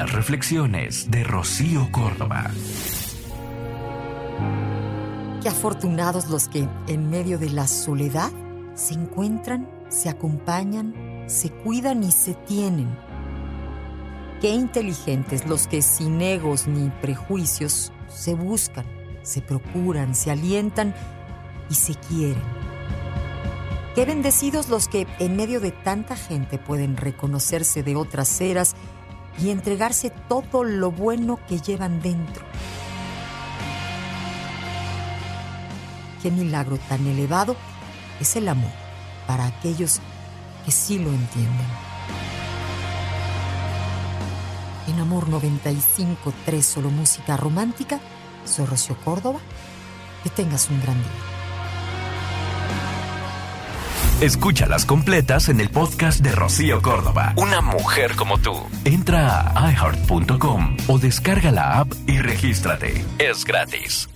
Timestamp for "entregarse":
29.50-30.10